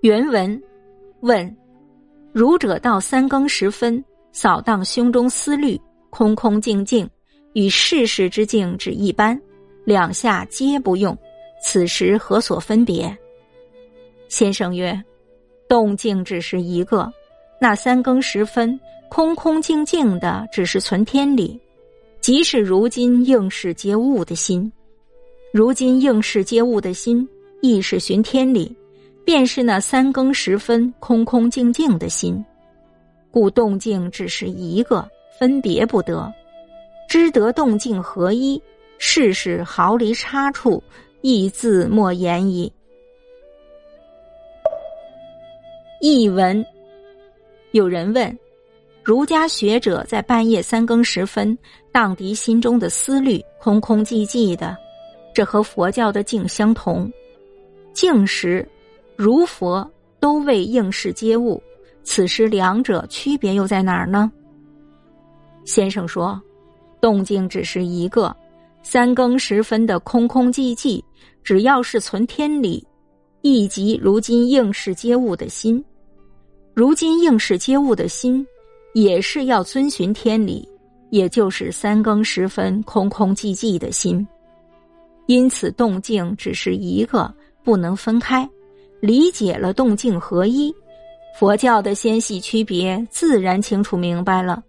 [0.00, 0.62] 原文
[1.22, 1.56] 问：
[2.32, 5.76] 儒者到三更时分，扫荡胸中思虑，
[6.08, 7.08] 空空静静，
[7.54, 9.40] 与世事之境只一般，
[9.84, 11.18] 两下皆不用。
[11.60, 13.16] 此时何所分别？
[14.28, 15.02] 先生曰：
[15.68, 17.12] 动静只是一个，
[17.60, 18.78] 那三更时分，
[19.08, 21.60] 空空静静的，只是存天理，
[22.20, 24.72] 即是如今应世皆物的心。
[25.52, 27.28] 如今应世皆物的心，
[27.62, 28.72] 亦是寻天理。
[29.28, 32.42] 便是那三更时分空空静静的心，
[33.30, 35.06] 故动静只是一个，
[35.38, 36.32] 分别不得，
[37.10, 38.58] 知得动静合一，
[38.96, 40.82] 事事毫厘差处，
[41.20, 42.72] 亦自莫言矣。
[46.00, 46.64] 译文：
[47.72, 48.34] 有人问，
[49.04, 51.54] 儒家学者在半夜三更时分
[51.92, 54.74] 荡涤心中的思虑，空空寂寂的，
[55.34, 57.12] 这和佛教的静相同，
[57.92, 58.66] 静时。
[59.18, 59.84] 如佛
[60.20, 61.60] 都为应世皆物，
[62.04, 64.30] 此时两者区别又在哪儿呢？
[65.64, 66.40] 先生说，
[67.00, 68.34] 动静只是一个，
[68.80, 71.02] 三更时分的空空寂寂，
[71.42, 72.86] 只要是存天理，
[73.40, 75.84] 亦即如今应世皆物的心。
[76.72, 78.46] 如今应世皆物的心，
[78.94, 80.66] 也是要遵循天理，
[81.10, 84.24] 也就是三更时分空空寂寂的心。
[85.26, 87.34] 因此，动静只是一个，
[87.64, 88.48] 不能分开。
[89.00, 90.74] 理解了动静合一，
[91.38, 94.62] 佛教的纤细区别自然清楚明白了。